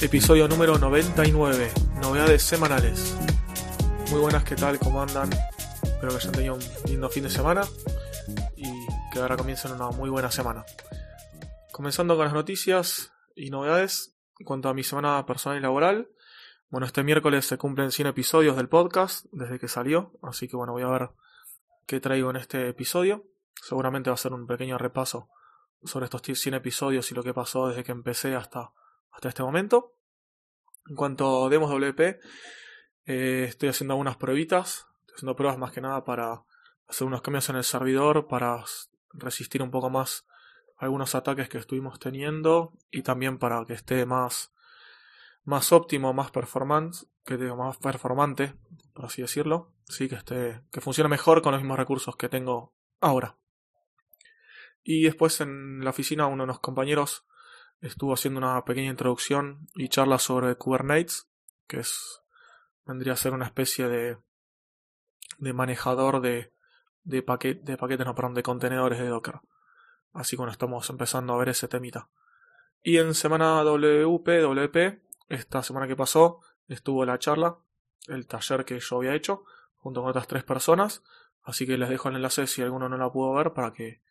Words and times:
Episodio 0.00 0.46
número 0.46 0.78
99, 0.78 1.72
novedades 2.00 2.42
semanales. 2.44 3.16
Muy 4.10 4.20
buenas, 4.20 4.44
¿qué 4.44 4.54
tal? 4.54 4.78
¿Cómo 4.78 5.02
andan? 5.02 5.28
Espero 5.82 6.10
que 6.10 6.16
hayan 6.16 6.32
tenido 6.32 6.54
un 6.54 6.60
lindo 6.86 7.08
fin 7.08 7.24
de 7.24 7.30
semana 7.30 7.62
y 8.56 8.86
que 9.12 9.18
ahora 9.18 9.36
comiencen 9.36 9.72
una 9.72 9.90
muy 9.90 10.08
buena 10.08 10.30
semana. 10.30 10.64
Comenzando 11.72 12.14
con 12.14 12.26
las 12.26 12.32
noticias 12.32 13.12
y 13.34 13.50
novedades 13.50 14.14
en 14.38 14.46
cuanto 14.46 14.68
a 14.68 14.74
mi 14.74 14.84
semana 14.84 15.26
personal 15.26 15.58
y 15.58 15.62
laboral. 15.62 16.08
Bueno, 16.70 16.86
este 16.86 17.02
miércoles 17.02 17.46
se 17.46 17.58
cumplen 17.58 17.90
100 17.90 18.06
episodios 18.06 18.56
del 18.56 18.68
podcast 18.68 19.26
desde 19.32 19.58
que 19.58 19.66
salió, 19.66 20.12
así 20.22 20.46
que 20.46 20.56
bueno, 20.56 20.74
voy 20.74 20.82
a 20.82 20.88
ver 20.88 21.10
qué 21.86 21.98
traigo 21.98 22.30
en 22.30 22.36
este 22.36 22.68
episodio. 22.68 23.24
Seguramente 23.60 24.10
va 24.10 24.14
a 24.14 24.18
ser 24.18 24.32
un 24.32 24.46
pequeño 24.46 24.78
repaso 24.78 25.28
sobre 25.82 26.04
estos 26.04 26.22
100 26.22 26.54
episodios 26.54 27.10
y 27.10 27.16
lo 27.16 27.24
que 27.24 27.34
pasó 27.34 27.66
desde 27.66 27.82
que 27.82 27.90
empecé 27.92 28.36
hasta, 28.36 28.72
hasta 29.10 29.28
este 29.28 29.42
momento. 29.42 29.97
En 30.88 30.96
cuanto 30.96 31.46
a 31.46 31.48
Demos 31.48 31.70
WP, 31.70 32.20
eh, 33.06 33.44
estoy 33.48 33.68
haciendo 33.68 33.94
algunas 33.94 34.16
pruebitas 34.16 34.88
haciendo 35.18 35.34
pruebas 35.34 35.58
más 35.58 35.72
que 35.72 35.80
nada 35.80 36.04
para 36.04 36.44
hacer 36.86 37.04
unos 37.04 37.22
cambios 37.22 37.48
en 37.48 37.56
el 37.56 37.64
servidor, 37.64 38.28
para 38.28 38.64
resistir 39.12 39.62
un 39.62 39.70
poco 39.72 39.90
más 39.90 40.26
algunos 40.76 41.16
ataques 41.16 41.48
que 41.48 41.58
estuvimos 41.58 41.98
teniendo 41.98 42.72
y 42.92 43.02
también 43.02 43.38
para 43.38 43.64
que 43.64 43.72
esté 43.72 44.06
más, 44.06 44.52
más 45.42 45.72
óptimo, 45.72 46.12
más 46.12 46.30
performance, 46.30 47.08
que 47.24 47.36
más 47.36 47.78
performante, 47.78 48.54
por 48.94 49.06
así 49.06 49.22
decirlo, 49.22 49.72
sí, 49.86 50.08
que 50.08 50.14
esté, 50.14 50.62
que 50.70 50.80
funcione 50.80 51.10
mejor 51.10 51.42
con 51.42 51.50
los 51.50 51.60
mismos 51.60 51.78
recursos 51.78 52.16
que 52.16 52.28
tengo 52.28 52.72
ahora. 53.00 53.36
Y 54.84 55.02
después 55.02 55.40
en 55.40 55.82
la 55.82 55.90
oficina 55.90 56.28
uno 56.28 56.44
de 56.44 56.48
los 56.48 56.60
compañeros 56.60 57.26
estuvo 57.80 58.14
haciendo 58.14 58.38
una 58.38 58.64
pequeña 58.64 58.90
introducción 58.90 59.68
y 59.74 59.88
charla 59.88 60.18
sobre 60.18 60.56
Kubernetes, 60.56 61.28
que 61.66 61.80
es 61.80 62.22
vendría 62.84 63.12
a 63.12 63.16
ser 63.16 63.32
una 63.32 63.44
especie 63.44 63.88
de 63.88 64.18
de 65.38 65.52
manejador 65.52 66.20
de, 66.20 66.52
de, 67.04 67.20
de 67.62 67.76
paquetes, 67.76 68.06
no, 68.06 68.32
de 68.32 68.42
contenedores 68.42 68.98
de 68.98 69.08
Docker. 69.08 69.40
Así 70.12 70.36
que 70.36 70.44
estamos 70.44 70.88
empezando 70.90 71.32
a 71.32 71.38
ver 71.38 71.50
ese 71.50 71.68
temita. 71.68 72.08
Y 72.82 72.98
en 72.98 73.14
semana 73.14 73.62
WP, 73.62 74.42
WP, 74.42 75.02
esta 75.28 75.62
semana 75.62 75.86
que 75.86 75.96
pasó, 75.96 76.40
estuvo 76.66 77.04
la 77.04 77.18
charla, 77.18 77.58
el 78.06 78.26
taller 78.26 78.64
que 78.64 78.80
yo 78.80 78.96
había 78.96 79.14
hecho, 79.14 79.44
junto 79.76 80.00
con 80.00 80.10
otras 80.10 80.26
tres 80.26 80.44
personas. 80.44 81.02
Así 81.42 81.66
que 81.66 81.78
les 81.78 81.88
dejo 81.88 82.08
el 82.08 82.16
enlace 82.16 82.46
si 82.46 82.62
alguno 82.62 82.88
no 82.88 82.96
la 82.96 83.10
pudo 83.10 83.32
ver 83.34 83.52
para 83.52 83.72
que 83.72 84.02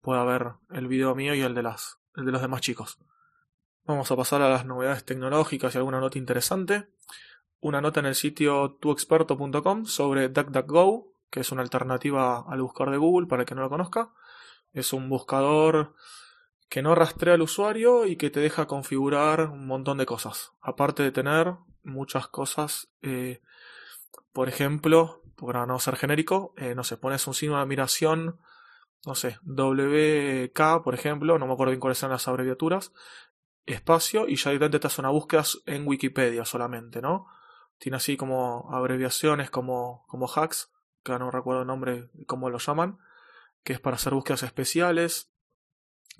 pueda 0.00 0.24
ver 0.24 0.54
el 0.70 0.88
video 0.88 1.14
mío 1.14 1.34
y 1.34 1.42
el 1.42 1.54
de, 1.54 1.62
las, 1.62 1.98
el 2.16 2.24
de 2.24 2.32
los 2.32 2.42
demás 2.42 2.60
chicos. 2.60 2.98
Vamos 3.84 4.10
a 4.10 4.16
pasar 4.16 4.42
a 4.42 4.48
las 4.48 4.64
novedades 4.64 5.04
tecnológicas 5.04 5.74
y 5.74 5.78
alguna 5.78 6.00
nota 6.00 6.18
interesante 6.18 6.88
una 7.62 7.80
nota 7.80 8.00
en 8.00 8.06
el 8.06 8.16
sitio 8.16 8.76
tuexperto.com 8.80 9.86
sobre 9.86 10.28
DuckDuckGo, 10.28 11.14
que 11.30 11.40
es 11.40 11.52
una 11.52 11.62
alternativa 11.62 12.44
al 12.46 12.60
buscador 12.60 12.90
de 12.90 12.98
Google 12.98 13.28
para 13.28 13.42
el 13.42 13.46
que 13.46 13.54
no 13.54 13.62
lo 13.62 13.70
conozca. 13.70 14.10
Es 14.72 14.92
un 14.92 15.08
buscador 15.08 15.94
que 16.68 16.82
no 16.82 16.96
rastrea 16.96 17.34
al 17.34 17.42
usuario 17.42 18.04
y 18.04 18.16
que 18.16 18.30
te 18.30 18.40
deja 18.40 18.66
configurar 18.66 19.48
un 19.48 19.66
montón 19.66 19.98
de 19.98 20.06
cosas. 20.06 20.52
Aparte 20.60 21.04
de 21.04 21.12
tener 21.12 21.54
muchas 21.84 22.26
cosas, 22.26 22.88
eh, 23.00 23.42
por 24.32 24.48
ejemplo, 24.48 25.22
para 25.36 25.64
no 25.64 25.78
ser 25.78 25.94
genérico, 25.94 26.54
eh, 26.56 26.74
no 26.74 26.82
sé, 26.82 26.96
pones 26.96 27.24
un 27.28 27.34
signo 27.34 27.56
de 27.56 27.62
admiración, 27.62 28.40
no 29.04 29.14
sé, 29.14 29.38
WK, 29.42 30.82
por 30.82 30.94
ejemplo, 30.94 31.38
no 31.38 31.46
me 31.46 31.52
acuerdo 31.52 31.72
bien 31.72 31.80
cuáles 31.80 31.98
son 31.98 32.10
las 32.10 32.28
abreviaturas, 32.28 32.92
espacio, 33.66 34.28
y 34.28 34.36
ya 34.36 34.50
directamente 34.50 34.80
te 34.80 34.86
hace 34.86 35.00
una 35.00 35.10
búsqueda 35.10 35.44
en 35.66 35.86
Wikipedia 35.86 36.44
solamente, 36.44 37.02
¿no? 37.02 37.26
Tiene 37.78 37.96
así 37.96 38.16
como 38.16 38.68
abreviaciones 38.72 39.50
como, 39.50 40.04
como 40.06 40.28
hacks, 40.28 40.70
que 41.02 41.18
no 41.18 41.30
recuerdo 41.30 41.62
el 41.62 41.66
nombre, 41.66 42.10
cómo 42.26 42.48
lo 42.48 42.58
llaman, 42.58 42.98
que 43.64 43.72
es 43.72 43.80
para 43.80 43.96
hacer 43.96 44.14
búsquedas 44.14 44.44
especiales. 44.44 45.32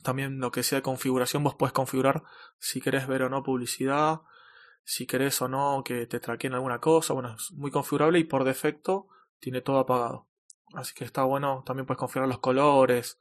También 0.03 0.41
lo 0.41 0.51
que 0.51 0.63
sea 0.63 0.79
de 0.79 0.83
configuración, 0.83 1.45
vos 1.45 1.55
puedes 1.55 1.73
configurar 1.73 2.25
si 2.59 2.81
querés 2.81 3.07
ver 3.07 3.23
o 3.23 3.29
no 3.29 3.43
publicidad, 3.45 4.23
si 4.85 5.07
querés 5.07 5.41
o 5.43 5.49
no 5.49 5.83
que 5.85 6.07
te 6.07 6.19
traqueen 6.19 6.55
alguna 6.55 6.81
cosa. 6.81 7.15
Bueno, 7.15 7.35
es 7.35 7.53
muy 7.53 7.71
configurable 7.71 8.19
y 8.19 8.25
por 8.25 8.45
defecto 8.45 9.09
tiene 9.39 9.61
todo 9.61 9.79
apagado. 9.79 10.27
Así 10.75 10.95
que 10.95 11.05
está 11.05 11.25
bueno, 11.25 11.63
también 11.67 11.87
puedes 11.87 11.99
configurar 11.99 12.29
los 12.29 12.39
colores 12.39 13.19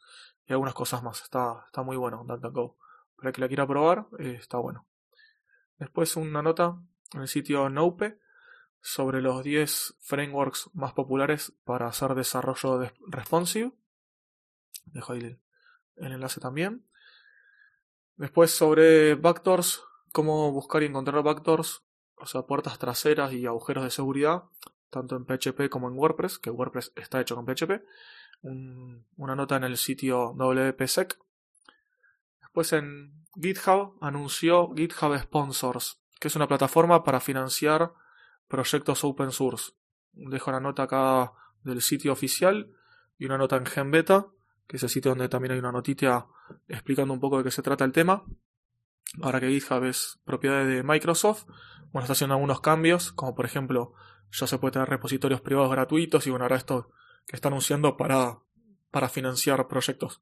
y 0.47 0.53
algunas 0.53 0.73
cosas 0.73 1.03
más. 1.03 1.21
Está, 1.21 1.63
está 1.65 1.83
muy 1.83 1.97
bueno 1.97 2.23
DuckDuckGo. 2.25 2.77
Para 3.17 3.31
que 3.31 3.41
la 3.41 3.47
quiera 3.47 3.67
probar, 3.67 4.07
eh, 4.19 4.37
está 4.39 4.57
bueno. 4.57 4.87
Después 5.77 6.15
una 6.15 6.41
nota 6.41 6.77
en 7.13 7.21
el 7.21 7.27
sitio 7.27 7.69
Nope 7.69 8.19
sobre 8.81 9.21
los 9.21 9.43
10 9.43 9.95
frameworks 9.99 10.69
más 10.73 10.93
populares 10.93 11.53
para 11.63 11.87
hacer 11.87 12.15
desarrollo 12.15 12.79
de 12.79 12.93
responsive. 13.07 13.71
Dejo 14.85 15.13
ahí 15.13 15.39
el 15.97 16.11
enlace 16.11 16.39
también. 16.39 16.85
Después 18.15 18.51
sobre 18.51 19.15
backdoors, 19.15 19.83
cómo 20.11 20.51
buscar 20.51 20.83
y 20.83 20.87
encontrar 20.87 21.23
backdoors, 21.23 21.83
o 22.15 22.25
sea, 22.25 22.43
puertas 22.43 22.77
traseras 22.77 23.33
y 23.33 23.45
agujeros 23.45 23.83
de 23.83 23.91
seguridad, 23.91 24.43
tanto 24.91 25.15
en 25.15 25.25
PHP 25.25 25.69
como 25.69 25.87
en 25.87 25.97
WordPress, 25.97 26.37
que 26.37 26.51
WordPress 26.51 26.91
está 26.95 27.19
hecho 27.19 27.35
con 27.35 27.45
PHP. 27.45 27.83
una 28.43 29.35
nota 29.35 29.55
en 29.55 29.63
el 29.63 29.77
sitio 29.77 30.33
WPSec. 30.33 31.17
Después 32.41 32.73
en 32.73 33.25
GitHub 33.41 33.97
anunció 34.01 34.73
GitHub 34.75 35.17
Sponsors, 35.17 36.01
que 36.19 36.27
es 36.27 36.35
una 36.35 36.47
plataforma 36.47 37.03
para 37.03 37.19
financiar 37.19 37.93
proyectos 38.47 39.03
open 39.03 39.31
source. 39.31 39.71
Dejo 40.11 40.51
la 40.51 40.59
nota 40.59 40.83
acá 40.83 41.31
del 41.63 41.81
sitio 41.81 42.11
oficial 42.11 42.75
y 43.17 43.25
una 43.25 43.37
nota 43.37 43.55
en 43.55 43.65
GenBeta, 43.65 44.27
que 44.67 44.77
es 44.77 44.83
el 44.83 44.89
sitio 44.89 45.11
donde 45.11 45.29
también 45.29 45.53
hay 45.53 45.59
una 45.59 45.71
notita 45.71 46.27
explicando 46.67 47.13
un 47.13 47.19
poco 47.19 47.37
de 47.37 47.45
qué 47.45 47.51
se 47.51 47.61
trata 47.61 47.85
el 47.85 47.93
tema. 47.93 48.25
Ahora 49.21 49.39
que 49.39 49.49
GitHub 49.49 49.85
es 49.85 50.19
propiedad 50.25 50.65
de 50.65 50.83
Microsoft, 50.83 51.45
bueno, 51.91 52.03
está 52.03 52.13
haciendo 52.13 52.35
algunos 52.35 52.61
cambios, 52.61 53.11
como 53.13 53.35
por 53.35 53.45
ejemplo, 53.45 53.93
ya 54.31 54.47
se 54.47 54.57
puede 54.57 54.73
tener 54.73 54.89
repositorios 54.89 55.41
privados 55.41 55.71
gratuitos 55.71 56.25
y 56.25 56.29
bueno, 56.29 56.45
ahora 56.45 56.55
esto 56.55 56.91
que 57.25 57.35
está 57.35 57.49
anunciando 57.49 57.97
para, 57.97 58.39
para 58.89 59.09
financiar 59.09 59.67
proyectos. 59.67 60.21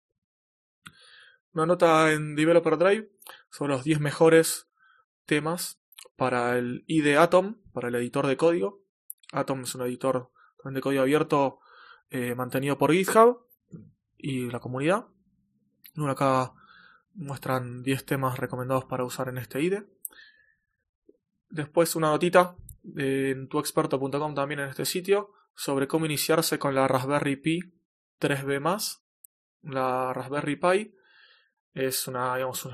Una 1.53 1.65
nota 1.65 2.11
en 2.11 2.35
Developer 2.35 2.77
Drive 2.77 3.09
sobre 3.49 3.73
los 3.73 3.83
10 3.83 3.99
mejores 3.99 4.67
temas 5.25 5.79
para 6.15 6.57
el 6.57 6.83
IDE 6.87 7.17
Atom, 7.17 7.55
para 7.73 7.87
el 7.87 7.95
editor 7.95 8.27
de 8.27 8.37
código. 8.37 8.81
Atom 9.31 9.61
es 9.61 9.73
un 9.75 9.81
editor 9.81 10.31
de 10.63 10.81
código 10.81 11.01
abierto 11.01 11.59
eh, 12.09 12.35
mantenido 12.35 12.77
por 12.77 12.91
GitHub 12.91 13.45
y 14.17 14.49
la 14.49 14.59
comunidad. 14.59 15.05
acá 16.07 16.53
muestran 17.13 17.83
10 17.83 18.05
temas 18.05 18.37
recomendados 18.37 18.85
para 18.85 19.03
usar 19.03 19.29
en 19.29 19.37
este 19.37 19.61
IDE. 19.61 19.87
Después 21.49 21.95
una 21.95 22.09
notita 22.09 22.55
en 22.95 23.47
tuexperto.com 23.47 24.33
también 24.33 24.61
en 24.61 24.69
este 24.69 24.85
sitio 24.85 25.31
sobre 25.55 25.87
cómo 25.87 26.05
iniciarse 26.05 26.57
con 26.57 26.75
la 26.75 26.87
Raspberry 26.87 27.35
Pi 27.35 27.59
3B+. 28.19 28.99
La 29.63 30.13
Raspberry 30.13 30.55
Pi 30.55 30.95
es 31.73 32.07
una, 32.07 32.35
digamos, 32.35 32.69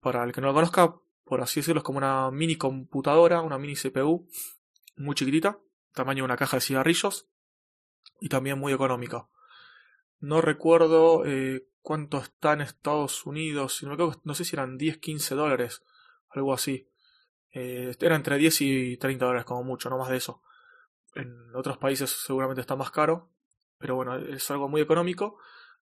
para 0.00 0.24
el 0.24 0.32
que 0.32 0.40
no 0.40 0.48
lo 0.48 0.54
conozca, 0.54 0.94
por 1.24 1.40
así 1.40 1.60
decirlo, 1.60 1.80
es 1.80 1.84
como 1.84 1.98
una 1.98 2.30
mini 2.30 2.56
computadora, 2.56 3.40
una 3.40 3.58
mini 3.58 3.74
CPU, 3.74 4.28
muy 4.96 5.14
chiquitita, 5.14 5.58
tamaño 5.92 6.22
de 6.22 6.26
una 6.26 6.36
caja 6.36 6.58
de 6.58 6.60
cigarrillos, 6.60 7.28
y 8.20 8.28
también 8.28 8.58
muy 8.58 8.72
económica. 8.72 9.28
No 10.20 10.40
recuerdo 10.40 11.24
eh, 11.26 11.66
cuánto 11.82 12.18
está 12.18 12.52
en 12.52 12.62
Estados 12.62 13.26
Unidos, 13.26 13.82
no 14.24 14.34
sé 14.34 14.44
si 14.44 14.56
eran 14.56 14.78
10, 14.78 14.98
15 14.98 15.34
dólares, 15.34 15.82
algo 16.30 16.52
así. 16.52 16.88
Eh, 17.58 17.96
era 18.00 18.16
entre 18.16 18.36
10 18.36 18.60
y 18.60 18.96
30 18.98 19.24
dólares 19.24 19.46
como 19.46 19.64
mucho, 19.64 19.88
no 19.88 19.96
más 19.96 20.10
de 20.10 20.18
eso. 20.18 20.42
En 21.14 21.54
otros 21.54 21.78
países 21.78 22.10
seguramente 22.10 22.60
está 22.60 22.76
más 22.76 22.90
caro, 22.90 23.30
pero 23.78 23.94
bueno, 23.96 24.14
es 24.18 24.50
algo 24.50 24.68
muy 24.68 24.82
económico 24.82 25.38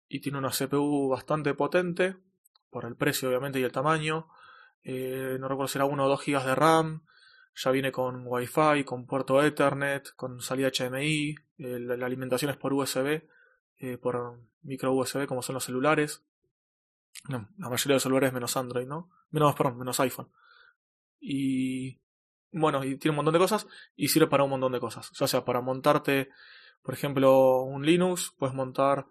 y 0.07 0.19
tiene 0.19 0.37
una 0.37 0.51
CPU 0.51 1.09
bastante 1.09 1.55
potente, 1.55 2.15
por 2.69 2.85
el 2.85 2.95
precio 2.95 3.27
obviamente 3.27 3.59
y 3.59 3.63
el 3.63 3.71
tamaño. 3.71 4.27
Eh, 4.83 5.37
no 5.39 5.47
recuerdo 5.47 5.67
si 5.67 5.79
era 5.79 5.85
1 5.85 6.05
o 6.05 6.09
2 6.09 6.23
GB 6.23 6.45
de 6.45 6.53
RAM, 6.53 7.07
ya 7.55 7.71
viene 7.71 7.91
con 7.91 8.21
Wi-Fi, 8.23 8.83
con 8.83 9.07
puerto 9.07 9.41
Ethernet, 9.41 10.13
con 10.15 10.41
salida 10.41 10.69
HDMI, 10.69 11.35
eh, 11.57 11.79
la, 11.79 12.05
alimentación 12.05 12.51
es 12.51 12.57
por 12.57 12.71
USB, 12.71 13.23
por 13.99 14.39
micro 14.61 14.93
USB 14.93 15.25
como 15.25 15.41
son 15.41 15.55
los 15.55 15.63
celulares. 15.63 16.23
la 17.27 17.39
mayoría 17.57 17.93
de 17.93 17.95
los 17.95 18.03
celulares 18.03 18.31
menos 18.31 18.55
Android, 18.57 18.85
¿no? 18.85 19.09
Menos, 19.31 19.55
perdón, 19.55 19.79
menos 19.79 19.99
iPhone. 19.99 20.29
Y 21.25 22.01
bueno, 22.51 22.83
y 22.83 22.97
tiene 22.97 23.11
un 23.11 23.17
montón 23.17 23.33
de 23.33 23.39
cosas 23.39 23.65
y 23.95 24.09
sirve 24.09 24.27
para 24.27 24.43
un 24.43 24.49
montón 24.49 24.73
de 24.73 24.79
cosas. 24.81 25.09
Ya 25.17 25.25
sea 25.25 25.45
para 25.45 25.61
montarte, 25.61 26.29
por 26.81 26.93
ejemplo, 26.93 27.61
un 27.61 27.85
Linux, 27.85 28.33
puedes 28.37 28.53
montar 28.53 29.07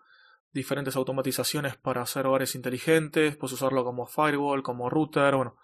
diferentes 0.53 0.95
automatizaciones 0.95 1.77
para 1.79 2.03
hacer 2.03 2.27
hogares 2.27 2.55
inteligentes, 2.55 3.37
puedes 3.37 3.55
usarlo 3.55 3.83
como 3.83 4.07
firewall, 4.07 4.63
como 4.63 4.91
router, 4.91 5.35
bueno, 5.35 5.57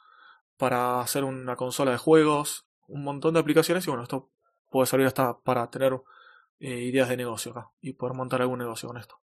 para 0.56 1.00
hacer 1.00 1.22
una 1.24 1.54
consola 1.56 1.90
de 1.90 1.98
juegos, 1.98 2.66
un 2.86 3.04
montón 3.04 3.34
de 3.34 3.40
aplicaciones 3.40 3.86
y 3.86 3.90
bueno, 3.90 4.04
esto 4.04 4.30
puede 4.70 4.86
servir 4.86 5.06
hasta 5.06 5.38
para 5.38 5.68
tener 5.68 6.00
eh, 6.60 6.80
ideas 6.80 7.10
de 7.10 7.18
negocio 7.18 7.52
acá 7.52 7.70
y 7.82 7.92
poder 7.92 8.16
montar 8.16 8.40
algún 8.40 8.58
negocio 8.58 8.88
con 8.88 8.96
esto. 8.96 9.20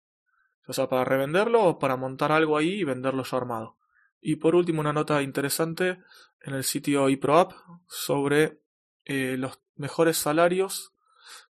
O 0.68 0.74
sea, 0.74 0.90
para 0.90 1.06
revenderlo 1.06 1.64
o 1.64 1.80
para 1.80 1.96
montar 1.96 2.34
algo 2.34 2.58
ahí 2.58 2.82
y 2.82 2.84
venderlo 2.84 3.24
ya 3.24 3.38
armado. 3.38 3.78
Y 4.26 4.38
por 4.38 4.56
último, 4.56 4.80
una 4.80 4.94
nota 4.94 5.22
interesante 5.22 6.00
en 6.40 6.54
el 6.54 6.64
sitio 6.64 7.10
iProApp 7.10 7.52
sobre 7.88 8.62
eh, 9.04 9.36
los 9.38 9.60
mejores 9.76 10.18
salarios, 10.18 10.94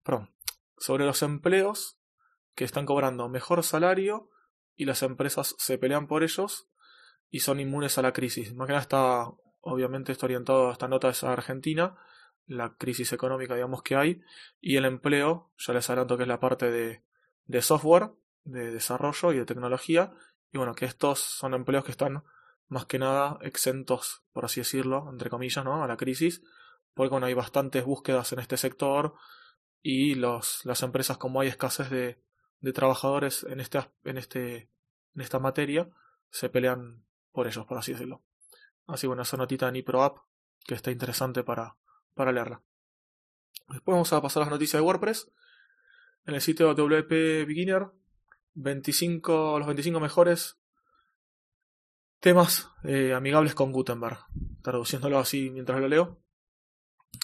perdón, 0.01 0.33
sobre 0.79 1.05
los 1.05 1.21
empleos 1.21 1.99
que 2.55 2.63
están 2.63 2.87
cobrando 2.87 3.29
mejor 3.29 3.63
salario 3.63 4.31
y 4.75 4.85
las 4.85 5.03
empresas 5.03 5.55
se 5.59 5.77
pelean 5.77 6.07
por 6.07 6.23
ellos 6.23 6.67
y 7.29 7.41
son 7.41 7.59
inmunes 7.59 7.99
a 7.99 8.01
la 8.01 8.11
crisis. 8.11 8.55
Más 8.55 8.65
que 8.65 8.73
nada 8.73 8.81
está, 8.81 9.31
obviamente, 9.61 10.11
está 10.11 10.25
orientado 10.25 10.69
a 10.69 10.71
esta 10.73 10.87
nota 10.87 11.11
de 11.11 11.27
Argentina, 11.27 11.95
la 12.47 12.75
crisis 12.75 13.13
económica, 13.13 13.53
digamos, 13.53 13.83
que 13.83 13.95
hay, 13.95 14.21
y 14.59 14.77
el 14.77 14.85
empleo, 14.85 15.51
ya 15.59 15.73
les 15.73 15.87
adelanto 15.91 16.17
que 16.17 16.23
es 16.23 16.27
la 16.27 16.39
parte 16.39 16.71
de, 16.71 17.03
de 17.45 17.61
software, 17.61 18.09
de 18.45 18.71
desarrollo 18.71 19.31
y 19.31 19.37
de 19.37 19.45
tecnología, 19.45 20.11
y 20.51 20.57
bueno, 20.57 20.73
que 20.73 20.85
estos 20.85 21.19
son 21.19 21.53
empleos 21.53 21.85
que 21.85 21.91
están 21.91 22.23
más 22.67 22.85
que 22.85 22.99
nada 22.99 23.37
exentos, 23.41 24.23
por 24.31 24.45
así 24.45 24.61
decirlo, 24.61 25.07
entre 25.11 25.29
comillas, 25.29 25.63
¿no? 25.63 25.83
a 25.83 25.87
la 25.87 25.97
crisis, 25.97 26.41
porque 26.93 27.11
bueno, 27.11 27.27
hay 27.27 27.33
bastantes 27.33 27.85
búsquedas 27.85 28.33
en 28.33 28.39
este 28.39 28.57
sector 28.57 29.15
y 29.81 30.15
los, 30.15 30.65
las 30.65 30.81
empresas, 30.83 31.17
como 31.17 31.41
hay 31.41 31.49
escasez 31.49 31.89
de, 31.89 32.21
de 32.61 32.73
trabajadores 32.73 33.43
en, 33.43 33.59
este, 33.59 33.79
en, 34.05 34.17
este, 34.17 34.69
en 35.15 35.21
esta 35.21 35.39
materia 35.39 35.89
se 36.29 36.49
pelean 36.49 37.03
por 37.31 37.47
ellos, 37.47 37.65
por 37.65 37.77
así 37.77 37.91
decirlo. 37.91 38.23
Así 38.87 39.05
bueno, 39.07 39.21
esa 39.21 39.37
notita 39.37 39.67
en 39.67 39.83
App 39.95 40.17
que 40.65 40.73
está 40.73 40.91
interesante 40.91 41.43
para, 41.43 41.75
para 42.13 42.31
leerla. 42.31 42.61
Después 43.67 43.93
vamos 43.93 44.13
a 44.13 44.21
pasar 44.21 44.41
a 44.41 44.45
las 44.45 44.51
noticias 44.51 44.81
de 44.81 44.85
WordPress. 44.85 45.31
En 46.25 46.35
el 46.35 46.41
sitio 46.41 46.73
WP 46.73 47.45
Beginner, 47.45 47.87
25, 48.53 49.59
los 49.59 49.67
25 49.67 49.99
mejores 49.99 50.57
temas 52.23 52.69
eh, 52.85 53.13
amigables 53.13 53.53
con 53.53 53.73
Gutenberg. 53.73 54.17
Traduciéndolo 54.63 55.19
así 55.19 55.49
mientras 55.49 55.79
lo 55.79 55.89
leo 55.89 56.23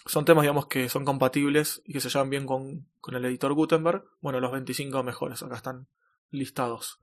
son 0.06 0.26
temas, 0.26 0.44
digamos, 0.44 0.68
que 0.68 0.90
son 0.90 1.06
compatibles 1.06 1.82
y 1.86 1.94
que 1.94 2.02
se 2.02 2.10
llevan 2.10 2.30
bien 2.30 2.46
con, 2.46 2.88
con 3.00 3.16
el 3.16 3.26
editor 3.26 3.54
Gutenberg. 3.54 4.04
Bueno, 4.22 4.40
los 4.40 4.52
25 4.52 5.04
mejores, 5.04 5.42
acá 5.42 5.56
están 5.56 5.88
listados. 6.30 7.02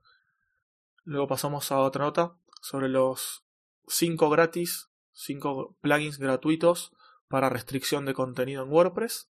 Luego 1.03 1.27
pasamos 1.27 1.71
a 1.71 1.79
otra 1.79 2.05
nota 2.05 2.37
sobre 2.61 2.89
los 2.89 3.45
5 3.87 4.29
gratis, 4.29 4.89
5 5.13 5.77
plugins 5.81 6.17
gratuitos 6.17 6.93
para 7.27 7.49
restricción 7.49 8.05
de 8.05 8.13
contenido 8.13 8.63
en 8.63 8.71
WordPress. 8.71 9.29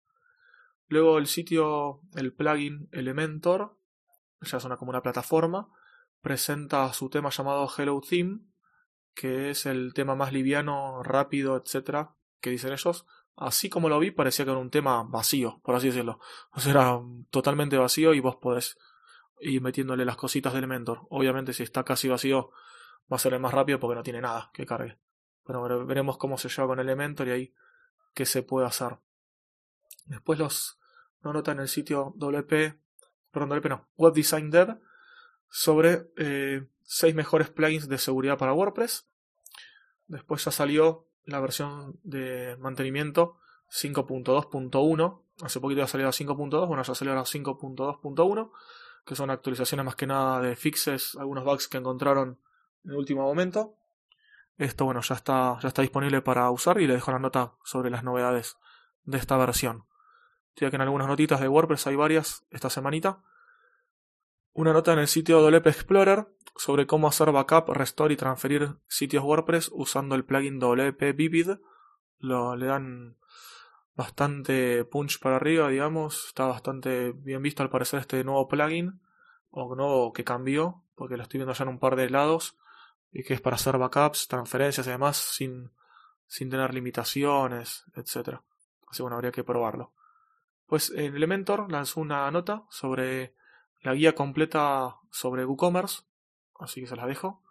Luego 0.89 1.19
el 1.19 1.27
sitio, 1.27 2.01
el 2.17 2.33
plugin 2.33 2.89
Elementor, 2.93 3.79
ya 4.41 4.61
suena 4.61 4.77
como 4.77 4.91
una 4.91 5.03
plataforma, 5.03 5.69
presenta 6.21 6.93
su 6.93 7.11
tema 7.11 7.31
llamado 7.31 7.69
Hello 7.77 8.01
Theme, 8.01 8.41
que 9.15 9.51
es 9.51 9.67
el 9.67 9.95
tema 9.95 10.15
más 10.15 10.33
liviano, 10.33 11.03
rápido, 11.03 11.57
etcétera, 11.57 12.15
que 12.41 12.51
dicen 12.51 12.73
ellos, 12.73 13.07
así 13.37 13.69
como 13.69 13.89
lo 13.89 13.99
vi, 13.99 14.11
parecía 14.11 14.45
que 14.45 14.51
era 14.51 14.61
un 14.61 14.71
tema 14.71 15.03
vacío, 15.05 15.61
por 15.63 15.75
así 15.75 15.89
decirlo. 15.89 16.21
O 16.53 16.61
sea, 16.61 16.73
era 16.73 17.01
totalmente 17.31 17.77
vacío 17.77 18.15
y 18.15 18.21
vos 18.21 18.37
podés 18.37 18.79
ir 19.41 19.61
metiéndole 19.61 20.05
las 20.05 20.17
cositas 20.17 20.53
de 20.53 20.59
Elementor. 20.59 21.07
Obviamente, 21.11 21.53
si 21.53 21.63
está 21.63 21.85
casi 21.85 22.09
vacío, 22.09 22.51
va 23.11 23.17
a 23.17 23.19
ser 23.19 23.35
el 23.35 23.41
más 23.41 23.53
rápido 23.53 23.81
porque 23.81 23.97
no 23.97 24.03
tiene 24.03 24.21
nada 24.21 24.51
que 24.53 24.67
cargue. 24.67 24.99
Pero 25.45 25.87
veremos 25.87 26.19
cómo 26.19 26.37
se 26.37 26.49
lleva 26.49 26.69
con 26.69 26.81
Elementor 26.81 27.29
y 27.29 27.31
ahí 27.31 27.55
qué 28.15 28.27
se 28.27 28.43
puede 28.43 28.67
hacer. 28.67 28.99
Después 30.07 30.39
los 30.39 30.79
no 31.23 31.33
nota 31.33 31.53
en 31.53 31.61
el 31.61 31.69
sitio 31.69 32.13
WP, 32.17 32.79
perdón, 33.31 33.49
WP 33.51 33.69
no, 33.69 33.89
Web 33.97 34.15
Design 34.15 34.51
Dev 34.51 34.79
sobre 35.51 36.11
eh, 36.17 36.67
6 36.85 37.15
mejores 37.15 37.51
plugins 37.51 37.89
de 37.89 37.99
seguridad 37.99 38.39
para 38.39 38.53
WordPress. 38.53 39.07
Después 40.07 40.45
ya 40.45 40.51
salió 40.51 41.07
la 41.25 41.41
versión 41.41 41.99
de 42.03 42.57
mantenimiento 42.59 43.39
5.2.1. 43.71 45.23
Hace 45.43 45.61
poquito 45.61 45.81
ya 45.81 45.87
salió 45.87 46.09
a 46.09 46.13
5.2, 46.13 46.67
bueno, 46.67 46.83
ya 46.83 46.95
salió 46.95 47.13
a 47.13 47.23
5.2.1, 47.23 48.51
que 49.05 49.15
son 49.15 49.31
actualizaciones 49.31 49.85
más 49.85 49.95
que 49.95 50.07
nada 50.07 50.41
de 50.41 50.57
fixes, 50.57 51.15
algunos 51.17 51.45
bugs 51.45 51.69
que 51.69 51.77
encontraron 51.77 52.39
en 52.85 52.91
el 52.91 52.97
último 52.97 53.23
momento. 53.23 53.77
Esto, 54.57 54.87
bueno, 54.87 55.01
ya 55.03 55.15
está, 55.15 55.59
ya 55.63 55.69
está 55.69 55.83
disponible 55.83 56.21
para 56.21 56.51
usar 56.51 56.81
y 56.81 56.87
le 56.87 56.95
dejo 56.95 57.13
la 57.13 57.21
nota 57.21 57.53
sobre 57.63 57.91
las 57.91 58.03
novedades 58.03 58.57
de 59.05 59.19
esta 59.19 59.37
versión. 59.37 59.85
Estoy 60.49 60.71
que 60.71 60.77
en 60.77 60.83
algunas 60.83 61.07
notitas 61.07 61.41
de 61.41 61.47
WordPress 61.47 61.87
hay 61.87 61.95
varias 61.95 62.45
esta 62.51 62.69
semanita. 62.69 63.23
Una 64.59 64.73
nota 64.73 64.93
en 64.93 64.99
el 64.99 65.07
sitio 65.07 65.41
WP 65.41 65.69
Explorer 65.69 66.27
sobre 66.57 66.89
cómo 66.89 67.07
hacer 67.07 67.31
backup, 67.31 67.69
restore 67.69 68.15
y 68.15 68.17
transferir 68.17 68.75
sitios 68.89 69.23
WordPress 69.23 69.71
usando 69.73 70.17
el 70.17 70.25
plugin 70.25 70.59
WP 70.59 71.15
Vivid. 71.15 71.51
Lo, 72.19 72.57
le 72.57 72.67
dan 72.67 73.17
bastante 73.95 74.85
punch 74.85 75.21
para 75.21 75.37
arriba, 75.37 75.69
digamos. 75.69 76.27
Está 76.27 76.47
bastante 76.47 77.13
bien 77.13 77.41
visto 77.41 77.63
al 77.63 77.71
parecer 77.71 78.01
este 78.01 78.25
nuevo 78.25 78.49
plugin. 78.49 79.01
O 79.51 79.77
nuevo 79.77 80.13
que 80.13 80.25
cambió, 80.25 80.83
porque 80.97 81.17
lo 81.17 81.23
estoy 81.23 81.39
viendo 81.39 81.55
ya 81.55 81.63
en 81.63 81.69
un 81.69 81.79
par 81.79 81.95
de 81.95 82.11
lados. 82.11 82.57
Y 83.13 83.23
que 83.23 83.35
es 83.35 83.41
para 83.41 83.55
hacer 83.55 83.79
backups, 83.79 84.27
transferencias 84.27 84.89
y 84.89 84.91
demás 84.91 85.19
sin, 85.19 85.71
sin 86.27 86.51
tener 86.51 86.75
limitaciones, 86.75 87.85
etc. 87.95 88.41
Así 88.89 89.03
bueno, 89.03 89.15
habría 89.15 89.31
que 89.31 89.45
probarlo. 89.45 89.93
Pues 90.67 90.91
en 90.91 91.15
Elementor 91.15 91.71
lanzó 91.71 92.01
una 92.01 92.29
nota 92.33 92.65
sobre 92.71 93.38
la 93.83 93.95
guía 93.95 94.15
completa 94.15 94.97
sobre 95.11 95.45
WooCommerce 95.45 96.09
así 96.59 96.81
que 96.81 96.87
se 96.87 96.97
las 96.97 97.07
dejo. 97.07 97.43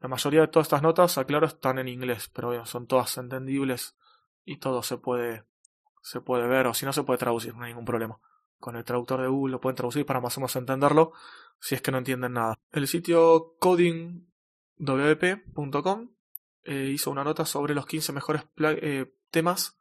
La 0.00 0.08
mayoría 0.08 0.40
de 0.42 0.48
todas 0.48 0.66
estas 0.66 0.82
notas, 0.82 1.16
aclaro, 1.18 1.46
están 1.46 1.78
en 1.78 1.88
inglés, 1.88 2.30
pero 2.32 2.48
bueno, 2.48 2.66
son 2.66 2.86
todas 2.86 3.16
entendibles 3.18 3.96
y 4.44 4.58
todo 4.58 4.82
se 4.82 4.98
puede, 4.98 5.44
se 6.02 6.20
puede 6.20 6.46
ver, 6.46 6.66
o 6.66 6.74
si 6.74 6.84
no 6.84 6.92
se 6.92 7.02
puede 7.02 7.16
traducir, 7.18 7.54
no 7.54 7.64
hay 7.64 7.70
ningún 7.70 7.86
problema. 7.86 8.20
Con 8.58 8.76
el 8.76 8.84
traductor 8.84 9.20
de 9.20 9.28
Google 9.28 9.52
lo 9.52 9.60
pueden 9.60 9.76
traducir 9.76 10.06
para 10.06 10.20
más 10.20 10.36
o 10.36 10.40
menos 10.40 10.56
entenderlo, 10.56 11.12
si 11.60 11.74
es 11.74 11.82
que 11.82 11.90
no 11.90 11.98
entienden 11.98 12.34
nada. 12.34 12.58
El 12.70 12.86
sitio 12.86 13.56
codingwp.com 13.58 16.10
eh, 16.64 16.90
hizo 16.92 17.10
una 17.10 17.24
nota 17.24 17.46
sobre 17.46 17.74
los 17.74 17.86
15 17.86 18.12
mejores 18.12 18.44
eh, 18.58 19.12
temas 19.30 19.78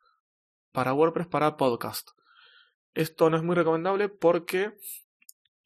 para 0.72 0.94
WordPress 0.94 1.28
para 1.28 1.58
podcast. 1.58 2.12
Esto 2.94 3.30
no 3.30 3.38
es 3.38 3.44
muy 3.44 3.56
recomendable 3.56 4.08
porque 4.08 4.78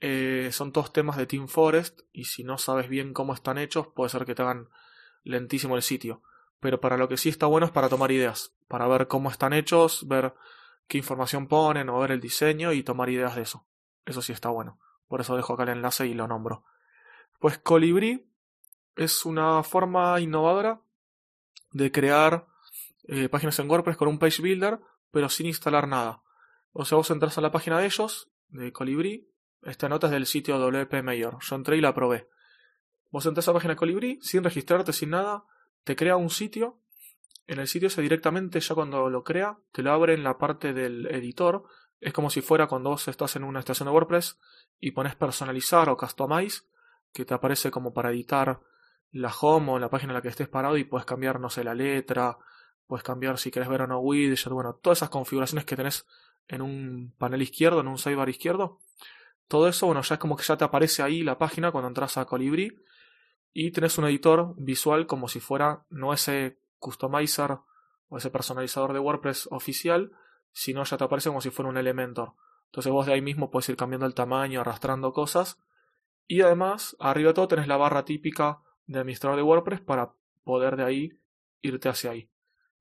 eh, 0.02 0.50
son 0.52 0.72
todos 0.72 0.94
temas 0.94 1.18
de 1.18 1.26
Team 1.26 1.48
Forest 1.48 2.02
y 2.14 2.26
si 2.26 2.44
no 2.44 2.58
sabes 2.58 2.88
bien 2.88 3.14
cómo 3.14 3.34
están 3.34 3.58
hechos 3.58 3.88
puede 3.88 4.10
ser 4.10 4.26
que 4.26 4.36
te 4.36 4.42
hagan 4.42 4.70
lentísimo 5.24 5.76
el 5.76 5.82
sitio. 5.82 6.22
Pero 6.60 6.82
para 6.82 6.98
lo 6.98 7.08
que 7.08 7.18
sí 7.18 7.30
está 7.30 7.46
bueno 7.46 7.66
es 7.66 7.72
para 7.72 7.90
tomar 7.90 8.12
ideas, 8.12 8.54
para 8.68 8.88
ver 8.88 9.08
cómo 9.08 9.30
están 9.30 9.54
hechos, 9.54 10.08
ver 10.08 10.34
qué 10.88 10.98
información 10.98 11.48
ponen 11.48 11.90
o 11.90 12.00
ver 12.00 12.12
el 12.12 12.20
diseño 12.20 12.74
y 12.74 12.84
tomar 12.84 13.10
ideas 13.10 13.36
de 13.36 13.44
eso. 13.44 13.66
Eso 14.06 14.22
sí 14.22 14.34
está 14.34 14.50
bueno. 14.50 14.80
Por 15.08 15.22
eso 15.22 15.36
dejo 15.36 15.54
acá 15.54 15.64
el 15.64 15.70
enlace 15.70 16.08
y 16.08 16.14
lo 16.14 16.28
nombro. 16.28 16.66
Pues 17.40 17.58
Colibri 17.58 18.30
es 18.96 19.26
una 19.26 19.64
forma 19.64 20.20
innovadora 20.20 20.82
de 21.72 21.92
crear 21.92 22.48
eh, 23.08 23.30
páginas 23.30 23.58
en 23.60 23.70
WordPress 23.70 23.98
con 23.98 24.08
un 24.08 24.20
page 24.20 24.42
builder, 24.42 24.80
pero 25.12 25.30
sin 25.30 25.46
instalar 25.46 25.88
nada. 25.88 26.22
O 26.74 26.86
sea, 26.86 26.98
vos 26.98 27.10
entras 27.10 27.38
a 27.38 27.42
la 27.42 27.52
página 27.52 27.80
de 27.80 27.86
ellos, 27.86 28.30
de 28.50 28.74
Colibri, 28.74 29.29
esta 29.64 29.90
nota 29.90 30.08
es 30.08 30.12
del 30.12 30.26
sitio 30.26 30.58
WP 30.58 31.04
Mayor. 31.04 31.38
Yo 31.42 31.56
entré 31.56 31.78
y 31.78 31.82
la 31.82 31.94
probé. 31.94 32.30
Vos 33.12 33.26
entras 33.26 33.48
a 33.48 33.52
la 33.52 33.56
página 33.56 33.74
de 33.74 33.78
Colibri, 33.78 34.20
sin 34.22 34.44
registrarte, 34.44 34.94
sin 34.94 35.10
nada, 35.10 35.44
te 35.84 35.96
crea 35.96 36.16
un 36.16 36.30
sitio. 36.30 36.80
En 37.48 37.60
el 37.60 37.68
sitio 37.68 37.88
ese 37.88 38.02
directamente, 38.02 38.60
ya 38.60 38.76
cuando 38.76 39.10
lo 39.10 39.24
crea, 39.24 39.58
te 39.72 39.82
lo 39.82 39.92
abre 39.92 40.14
en 40.14 40.24
la 40.24 40.38
parte 40.38 40.74
del 40.74 41.08
editor. 41.08 41.64
Es 42.00 42.14
como 42.14 42.30
si 42.30 42.42
fuera 42.42 42.68
cuando 42.68 42.92
vos 42.92 43.08
estás 43.08 43.36
en 43.36 43.44
una 43.44 43.60
estación 43.60 43.88
de 43.88 43.94
WordPress 43.94 44.40
y 44.80 44.92
pones 44.92 45.16
personalizar 45.16 45.90
o 45.90 45.98
customize, 45.98 46.62
que 47.12 47.26
te 47.26 47.34
aparece 47.34 47.72
como 47.72 47.94
para 47.94 48.12
editar 48.12 48.62
la 49.12 49.34
home 49.42 49.72
o 49.72 49.80
la 49.80 49.90
página 49.90 50.12
en 50.12 50.16
la 50.16 50.22
que 50.22 50.28
estés 50.28 50.48
parado 50.48 50.78
y 50.78 50.84
puedes 50.84 51.06
cambiar, 51.06 51.40
no 51.40 51.50
sé, 51.50 51.64
la 51.64 51.74
letra, 51.74 52.38
puedes 52.86 53.04
cambiar 53.04 53.40
si 53.40 53.52
querés 53.52 53.68
ver 53.68 53.82
o 53.82 53.88
no 53.88 54.00
widget, 54.00 54.48
bueno, 54.50 54.76
todas 54.76 55.00
esas 55.00 55.10
configuraciones 55.10 55.66
que 55.66 55.76
tenés 55.76 56.06
en 56.48 56.62
un 56.62 57.14
panel 57.18 57.42
izquierdo, 57.42 57.82
en 57.82 57.88
un 57.88 57.98
sidebar 57.98 58.30
izquierdo. 58.30 58.80
Todo 59.50 59.68
eso, 59.68 59.88
bueno, 59.88 60.04
ya 60.04 60.14
es 60.14 60.20
como 60.20 60.38
que 60.38 60.44
ya 60.44 60.58
te 60.58 60.64
aparece 60.64 61.02
ahí 61.02 61.24
la 61.24 61.40
página 61.40 61.72
cuando 61.72 61.88
entras 61.88 62.20
a 62.20 62.26
Colibri 62.26 62.80
y 63.52 63.72
tenés 63.72 63.98
un 63.98 64.06
editor 64.06 64.54
visual 64.58 65.08
como 65.08 65.28
si 65.28 65.40
fuera 65.40 65.86
no 65.90 66.14
ese 66.14 66.60
customizer 66.78 67.58
o 68.10 68.18
ese 68.18 68.30
personalizador 68.30 68.94
de 68.94 69.00
WordPress 69.00 69.48
oficial, 69.52 70.12
sino 70.52 70.84
ya 70.84 70.98
te 70.98 71.04
aparece 71.04 71.30
como 71.30 71.42
si 71.42 71.50
fuera 71.50 71.68
un 71.68 71.78
Elementor. 71.78 72.34
Entonces 72.66 72.92
vos 72.92 73.08
de 73.08 73.14
ahí 73.14 73.22
mismo 73.24 73.50
puedes 73.50 73.68
ir 73.70 73.76
cambiando 73.76 74.06
el 74.06 74.14
tamaño, 74.14 74.62
arrastrando 74.62 75.14
cosas. 75.14 75.60
Y 76.28 76.42
además, 76.42 76.96
arriba 77.00 77.30
de 77.30 77.34
todo 77.34 77.48
tenés 77.48 77.68
la 77.68 77.78
barra 77.78 78.06
típica 78.06 78.62
de 78.86 79.00
administrador 79.00 79.36
de 79.36 79.42
WordPress 79.42 79.82
para 79.82 80.14
poder 80.44 80.76
de 80.76 80.84
ahí 80.84 81.20
irte 81.64 81.90
hacia 81.90 82.12
ahí. 82.12 82.30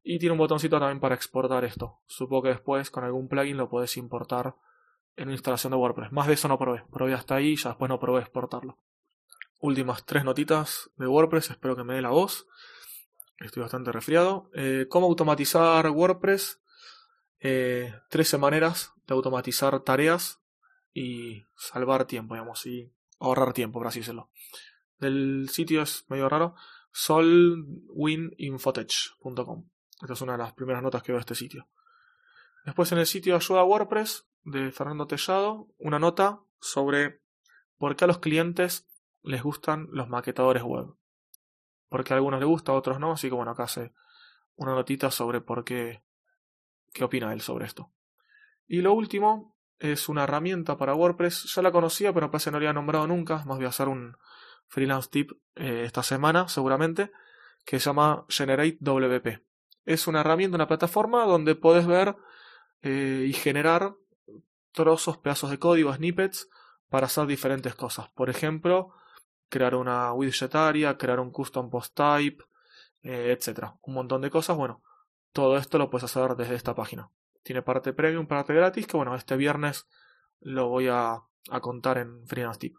Y 0.02 0.18
tiene 0.18 0.32
un 0.32 0.38
botoncito 0.38 0.78
también 0.78 1.00
para 1.00 1.14
exportar 1.14 1.64
esto. 1.64 2.00
Supongo 2.04 2.42
que 2.42 2.48
después 2.50 2.90
con 2.90 3.04
algún 3.04 3.26
plugin 3.26 3.56
lo 3.56 3.70
puedes 3.70 3.96
importar 3.96 4.54
en 5.18 5.25
una 5.25 5.34
instalación 5.34 5.72
de 5.72 5.76
WordPress. 5.76 6.12
Más 6.12 6.28
de 6.28 6.34
eso 6.34 6.46
no 6.48 6.58
probé. 6.58 6.84
Probé 6.92 7.12
hasta 7.12 7.34
ahí 7.34 7.48
y 7.48 7.56
ya 7.56 7.70
después 7.70 7.88
no 7.88 7.98
probé 7.98 8.20
exportarlo. 8.20 8.78
Últimas 9.60 10.06
tres 10.06 10.22
notitas 10.25 10.90
de 10.96 11.08
WordPress. 11.08 11.50
Espero 11.50 11.75
que 11.76 11.82
me 11.82 11.94
dé 11.94 12.02
la 12.02 12.10
voz. 12.10 12.46
Estoy 13.38 13.62
bastante 13.62 13.90
resfriado. 13.90 14.48
Eh, 14.54 14.87
¿Cómo 14.88 15.08
automatizar 15.08 15.90
WordPress? 15.90 16.60
Eh, 17.40 17.92
13 18.10 18.38
maneras 18.38 18.92
de 19.06 19.14
automatizar 19.14 19.80
tareas 19.80 20.40
y 20.94 21.44
salvar 21.56 22.04
tiempo, 22.04 22.34
digamos, 22.34 22.64
y 22.66 22.92
ahorrar 23.18 23.52
tiempo, 23.52 23.80
por 23.80 23.88
así 23.88 23.98
decirlo. 24.00 24.30
El 25.00 25.48
sitio 25.50 25.82
es 25.82 26.04
medio 26.08 26.28
raro. 26.28 26.54
solwininfotech.com. 26.92 29.68
Esta 30.00 30.12
es 30.12 30.20
una 30.20 30.32
de 30.32 30.38
las 30.38 30.52
primeras 30.52 30.82
notas 30.82 31.02
que 31.02 31.10
veo 31.10 31.18
de 31.18 31.22
este 31.22 31.34
sitio. 31.34 31.66
Después 32.64 32.92
en 32.92 32.98
el 32.98 33.06
sitio 33.06 33.34
Ayuda 33.34 33.64
WordPress 33.64 34.27
de 34.45 34.73
Fernando 34.73 35.07
Tellado, 35.07 35.68
una 35.78 35.99
nota 35.99 36.40
sobre 36.61 37.21
por 37.76 37.97
qué 37.97 38.04
a 38.04 38.09
los 38.09 38.18
clientes 38.18 38.88
les 39.23 39.42
gustan 39.42 39.88
los 39.90 40.09
maquetadores 40.09 40.62
web. 40.62 40.95
Porque 41.88 42.12
a 42.12 42.16
algunos 42.16 42.40
les 42.40 42.49
gusta, 42.49 42.73
a 42.73 42.75
otros 42.75 43.00
no, 43.00 43.12
así 43.12 43.28
que 43.28 43.35
bueno, 43.35 43.52
acá 43.52 43.64
hace 43.64 43.92
una 44.57 44.75
notita 44.75 45.11
sobre 45.11 45.40
por 45.40 45.64
qué, 45.64 46.02
qué 46.92 47.04
opina 47.04 47.33
él 47.33 47.40
sobre 47.40 47.66
esto. 47.66 47.92
Y 48.66 48.83
lo 48.83 48.92
último 48.92 49.57
es 49.78 50.09
una 50.09 50.25
herramienta 50.25 50.76
para 50.76 50.95
WordPress, 50.95 51.54
ya 51.54 51.62
la 51.62 51.73
conocía, 51.73 52.12
pero 52.12 52.30
parece 52.30 52.47
que 52.47 52.52
no 52.52 52.59
la 52.59 52.68
había 52.68 52.73
nombrado 52.73 53.07
nunca, 53.07 53.45
más 53.45 53.57
voy 53.57 53.66
a 53.66 53.68
hacer 53.68 53.88
un 53.88 54.16
freelance 54.66 55.09
tip 55.11 55.33
eh, 55.54 55.85
esta 55.85 56.02
semana 56.02 56.49
seguramente, 56.49 57.11
que 57.64 57.78
se 57.78 57.87
llama 57.87 58.25
Generate 58.28 58.78
WP. 58.80 59.42
Es 59.85 60.07
una 60.07 60.21
herramienta, 60.21 60.57
una 60.57 60.66
plataforma 60.66 61.25
donde 61.25 61.54
puedes 61.54 61.87
ver 61.87 62.16
eh, 62.83 63.25
y 63.26 63.33
generar 63.33 63.95
trozos, 64.78 65.18
pedazos 65.18 65.50
de 65.50 65.58
código, 65.58 65.92
snippets, 65.92 66.49
para 66.88 67.06
hacer 67.06 67.26
diferentes 67.26 67.75
cosas. 67.75 68.08
Por 68.11 68.30
ejemplo, 68.30 68.94
crear 69.49 69.75
una 69.75 70.12
widget 70.12 70.54
area, 70.54 70.97
crear 70.97 71.18
un 71.18 71.32
custom 71.32 71.68
post 71.68 71.97
type, 71.97 72.44
eh, 73.02 73.32
etc. 73.32 73.73
Un 73.82 73.94
montón 73.94 74.23
de 74.23 74.30
cosas. 74.30 74.56
Bueno, 74.56 74.82
todo 75.32 75.56
esto 75.56 75.78
lo 75.78 75.90
puedes 75.90 76.04
hacer 76.04 76.37
desde 76.37 76.54
esta 76.54 76.76
página. 76.76 77.11
Tiene 77.42 77.62
parte 77.62 77.92
premium, 77.92 78.28
parte 78.28 78.54
gratis, 78.54 78.87
que 78.87 78.97
bueno, 78.97 79.16
este 79.16 79.37
viernes 79.37 79.88
lo 80.40 80.68
voy 80.68 80.87
a, 80.88 81.25
contar 81.61 81.99
en 81.99 82.25
Freelance 82.28 82.61
Tip. 82.61 82.76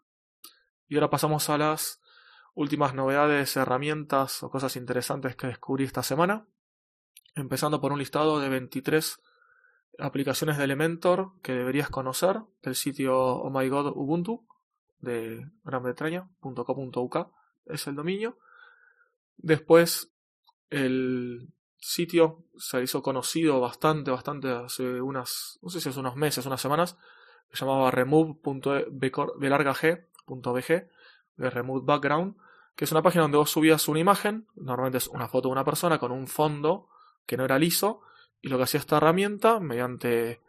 Y 0.87 0.95
ahora 0.95 1.09
pasamos 1.09 1.49
a 1.49 1.57
las 1.57 1.99
últimas 2.53 2.93
novedades, 2.93 3.57
herramientas 3.57 4.41
o 4.43 4.49
cosas 4.49 4.77
interesantes 4.77 5.35
que 5.35 5.47
descubrí 5.47 5.83
esta 5.83 6.03
semana 6.03 6.47
empezando 7.35 7.81
por 7.81 7.91
un 7.91 7.99
listado 7.99 8.39
de 8.39 8.49
23 8.49 9.19
aplicaciones 9.99 10.57
de 10.57 10.63
Elementor 10.63 11.31
que 11.41 11.53
deberías 11.53 11.89
conocer 11.89 12.41
del 12.63 12.75
sitio 12.75 13.17
Oh 13.17 13.49
My 13.49 13.67
God 13.69 13.93
Ubuntu 13.95 14.45
de 14.99 15.47
Gran 15.63 15.83
Bretaña.co.uk 15.83 17.27
es 17.65 17.87
el 17.87 17.95
dominio. 17.95 18.37
Después 19.37 20.11
el 20.69 21.49
sitio 21.77 22.43
se 22.57 22.83
hizo 22.83 23.01
conocido 23.01 23.59
bastante, 23.59 24.11
bastante 24.11 24.49
hace 24.51 25.01
unas, 25.01 25.59
no 25.61 25.69
sé 25.69 25.79
si 25.79 25.89
hace 25.89 25.99
unos 25.99 26.15
meses, 26.15 26.45
unas 26.45 26.61
semanas, 26.61 26.97
se 27.51 27.65
llamaba 27.65 27.89
remove.bg, 27.91 29.39
de 31.37 31.49
remove 31.49 31.85
background, 31.85 32.35
que 32.75 32.85
es 32.85 32.91
una 32.91 33.01
página 33.01 33.23
donde 33.23 33.37
vos 33.37 33.49
subías 33.49 33.87
una 33.87 33.99
imagen, 33.99 34.47
normalmente 34.55 34.99
es 34.99 35.07
una 35.07 35.27
foto 35.27 35.47
de 35.47 35.53
una 35.53 35.63
persona 35.63 35.97
con 35.99 36.11
un 36.11 36.27
fondo 36.27 36.89
que 37.25 37.37
no 37.37 37.45
era 37.45 37.57
liso, 37.57 38.01
y 38.41 38.49
lo 38.49 38.57
que 38.57 38.63
hacía 38.63 38.79
esta 38.79 38.97
herramienta, 38.97 39.59
mediante 39.59 40.41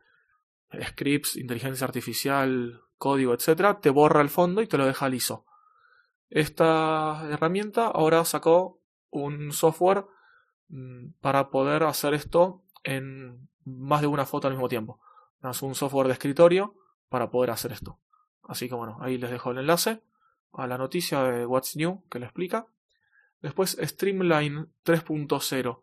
scripts, 0.72 1.36
inteligencia 1.36 1.86
artificial, 1.86 2.82
código, 2.98 3.34
etc., 3.34 3.78
te 3.80 3.90
borra 3.90 4.20
el 4.20 4.28
fondo 4.28 4.62
y 4.62 4.66
te 4.66 4.78
lo 4.78 4.86
deja 4.86 5.08
liso. 5.08 5.44
Esta 6.28 7.26
herramienta 7.28 7.86
ahora 7.86 8.24
sacó 8.24 8.80
un 9.10 9.52
software 9.52 10.04
mm, 10.68 11.12
para 11.20 11.50
poder 11.50 11.82
hacer 11.82 12.14
esto 12.14 12.62
en 12.84 13.48
más 13.64 14.00
de 14.00 14.06
una 14.06 14.26
foto 14.26 14.46
al 14.46 14.54
mismo 14.54 14.68
tiempo. 14.68 15.00
Es 15.42 15.62
un 15.62 15.74
software 15.74 16.06
de 16.06 16.12
escritorio 16.12 16.76
para 17.08 17.30
poder 17.30 17.50
hacer 17.50 17.72
esto. 17.72 17.98
Así 18.44 18.68
que 18.68 18.74
bueno, 18.74 18.98
ahí 19.00 19.18
les 19.18 19.30
dejo 19.30 19.50
el 19.50 19.58
enlace 19.58 20.02
a 20.52 20.66
la 20.66 20.78
noticia 20.78 21.22
de 21.24 21.46
What's 21.46 21.76
New 21.76 22.04
que 22.08 22.18
le 22.18 22.26
explica. 22.26 22.66
Después 23.40 23.76
Streamline 23.80 24.68
3.0 24.84 25.80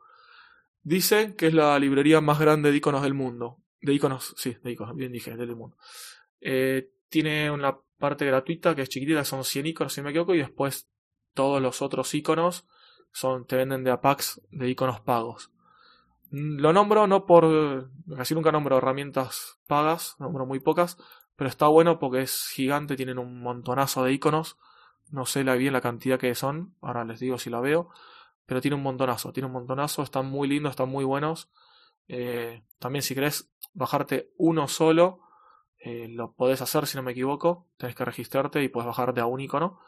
Dice 0.88 1.36
que 1.36 1.48
es 1.48 1.54
la 1.54 1.78
librería 1.80 2.22
más 2.22 2.40
grande 2.40 2.72
de 2.72 2.78
iconos 2.78 3.02
del 3.02 3.14
mundo. 3.14 3.58
De 3.82 3.92
iconos, 3.92 4.34
sí, 4.38 4.56
de 4.64 4.72
iconos, 4.72 4.96
bien 4.96 5.12
dije, 5.12 5.36
del 5.36 5.54
mundo. 5.54 5.76
Eh, 6.40 6.92
tiene 7.10 7.52
una 7.52 7.78
parte 7.98 8.26
gratuita 8.26 8.74
que 8.74 8.84
es 8.84 8.90
chiquitita, 8.90 9.26
son 9.26 9.44
100 9.44 9.66
iconos 9.66 9.92
si 9.92 10.02
me 10.02 10.12
equivoco, 10.12 10.34
y 10.34 10.38
después 10.38 10.88
todos 11.34 11.62
los 11.62 11.82
otros 11.82 12.14
iconos 12.14 12.66
son, 13.12 13.46
te 13.46 13.58
venden 13.58 13.84
de 13.84 13.92
a 13.92 14.00
packs 14.00 14.40
de 14.50 14.70
iconos 14.70 15.02
pagos. 15.02 15.52
Mm, 16.32 16.62
lo 16.62 16.72
nombro 16.72 17.06
no 17.06 17.26
por. 17.26 17.92
Casi 18.16 18.34
nunca 18.34 18.54
nombro 18.54 18.78
herramientas 18.78 19.60
pagas, 19.68 20.16
nombro 20.20 20.46
muy 20.46 20.62
pocas, 20.62 20.98
pero 21.36 21.50
está 21.50 21.68
bueno 21.68 22.00
porque 22.00 22.22
es 22.22 22.48
gigante, 22.54 22.96
tienen 22.96 23.20
un 23.20 23.42
montonazo 23.42 24.06
de 24.06 24.14
iconos. 24.14 24.58
No 25.12 25.26
sé 25.26 25.44
bien 25.44 25.74
la 25.74 25.82
cantidad 25.82 26.18
que 26.18 26.34
son, 26.34 26.76
ahora 26.80 27.04
les 27.04 27.20
digo 27.20 27.38
si 27.38 27.50
la 27.50 27.60
veo 27.60 27.90
pero 28.48 28.62
tiene 28.62 28.76
un 28.76 28.82
montonazo, 28.82 29.34
tiene 29.34 29.46
un 29.48 29.54
montonazo, 29.54 30.02
están 30.02 30.26
muy 30.26 30.48
lindos, 30.48 30.72
están 30.72 30.90
muy 30.90 31.04
buenos. 31.04 31.52
Eh, 32.08 32.64
también 32.80 33.04
si 33.04 33.14
querés 33.14 33.52
bajarte 33.74 34.32
uno 34.38 34.70
solo, 34.70 35.20
eh, 35.80 36.08
lo 36.08 36.32
podés 36.32 36.62
hacer 36.62 36.88
si 36.88 36.96
no 36.96 37.04
me 37.04 37.12
equivoco, 37.12 37.68
tenés 37.76 37.94
que 37.94 38.06
registrarte 38.06 38.64
y 38.64 38.70
puedes 38.70 38.88
bajarte 38.88 39.20
a 39.20 39.26
un 39.26 39.42
icono, 39.42 39.82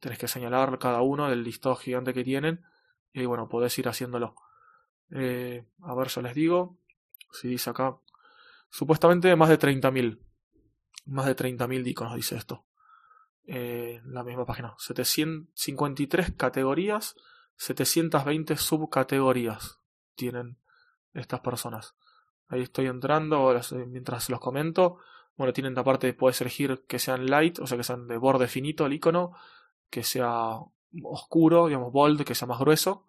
tenés 0.00 0.18
que 0.18 0.28
señalar 0.28 0.78
cada 0.78 1.02
uno 1.02 1.28
del 1.28 1.44
listado 1.44 1.76
gigante 1.76 2.14
que 2.14 2.24
tienen 2.24 2.64
y 3.12 3.26
bueno, 3.26 3.50
podés 3.50 3.78
ir 3.78 3.86
haciéndolo. 3.86 4.34
Eh, 5.10 5.66
a 5.82 5.94
ver, 5.94 6.08
yo 6.08 6.22
les 6.22 6.34
digo, 6.34 6.78
si 7.32 7.48
dice 7.48 7.68
acá, 7.68 7.98
supuestamente 8.70 9.36
más 9.36 9.50
de 9.50 9.58
30.000, 9.58 10.20
más 11.04 11.26
de 11.26 11.36
30.000 11.36 11.86
iconos 11.86 12.16
dice 12.16 12.36
esto. 12.36 12.64
la 13.46 14.24
misma 14.24 14.46
página, 14.46 14.74
753 14.78 16.32
categorías 16.32 17.14
720 17.56 18.56
subcategorías 18.56 19.80
tienen 20.14 20.58
estas 21.12 21.40
personas. 21.40 21.94
Ahí 22.48 22.62
estoy 22.62 22.86
entrando 22.86 23.54
mientras 23.86 24.28
los 24.28 24.40
comento. 24.40 24.98
Bueno, 25.36 25.52
tienen 25.52 25.74
la 25.74 25.82
parte, 25.82 26.12
puedes 26.14 26.40
elegir 26.40 26.84
que 26.86 26.98
sean 26.98 27.26
light, 27.26 27.58
o 27.58 27.66
sea, 27.66 27.76
que 27.76 27.84
sean 27.84 28.06
de 28.06 28.16
borde 28.16 28.46
finito 28.46 28.86
el 28.86 28.92
icono, 28.92 29.32
que 29.90 30.04
sea 30.04 30.58
oscuro, 31.02 31.66
digamos 31.66 31.92
bold, 31.92 32.24
que 32.24 32.34
sea 32.34 32.46
más 32.46 32.60
grueso, 32.60 33.06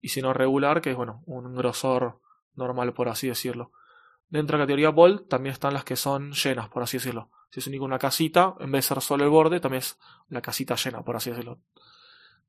y 0.00 0.08
si 0.08 0.22
no 0.22 0.32
regular, 0.32 0.80
que 0.80 0.90
es 0.90 0.96
bueno, 0.96 1.22
un 1.26 1.54
grosor 1.54 2.20
normal, 2.54 2.92
por 2.94 3.08
así 3.08 3.28
decirlo. 3.28 3.72
Dentro 4.28 4.56
de 4.56 4.58
la 4.58 4.64
categoría 4.64 4.90
bold 4.90 5.28
también 5.28 5.52
están 5.52 5.74
las 5.74 5.84
que 5.84 5.96
son 5.96 6.32
llenas, 6.32 6.68
por 6.68 6.82
así 6.82 6.96
decirlo. 6.96 7.30
Si 7.50 7.60
es 7.60 7.66
una 7.80 7.98
casita, 7.98 8.54
en 8.60 8.72
vez 8.72 8.84
de 8.84 8.94
ser 8.94 9.02
solo 9.02 9.24
el 9.24 9.30
borde, 9.30 9.60
también 9.60 9.78
es 9.78 9.98
la 10.28 10.42
casita 10.42 10.74
llena, 10.74 11.02
por 11.02 11.16
así 11.16 11.30
decirlo. 11.30 11.60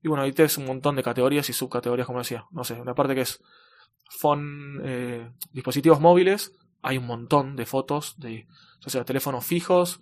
Y 0.01 0.07
bueno, 0.07 0.23
ahí 0.23 0.31
tienes 0.31 0.57
un 0.57 0.65
montón 0.65 0.95
de 0.95 1.03
categorías 1.03 1.49
y 1.49 1.53
subcategorías, 1.53 2.07
como 2.07 2.19
decía. 2.19 2.45
No 2.51 2.63
sé, 2.63 2.75
una 2.75 2.95
parte 2.95 3.15
que 3.15 3.21
es 3.21 3.41
phone, 4.09 4.81
eh, 4.83 5.31
dispositivos 5.51 5.99
móviles, 5.99 6.53
hay 6.81 6.97
un 6.97 7.05
montón 7.05 7.55
de 7.55 7.65
fotos 7.65 8.19
de, 8.19 8.47
o 8.85 8.89
sea, 8.89 9.03
teléfonos 9.05 9.45
fijos, 9.45 10.01